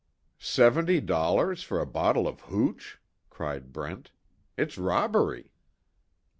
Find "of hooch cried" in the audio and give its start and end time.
2.27-3.71